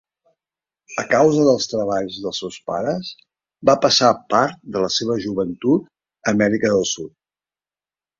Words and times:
A 1.01 1.03
causa 1.09 1.41
dels 1.47 1.67
treballs 1.73 2.15
dels 2.23 2.39
seus 2.43 2.57
pares, 2.69 3.11
va 3.71 3.75
passar 3.83 4.09
part 4.35 4.57
de 4.77 4.81
la 4.85 4.89
seva 4.95 5.19
joventut 5.27 5.85
a 5.85 6.33
Amèrica 6.33 6.73
del 6.77 6.87
Sud. 6.95 7.13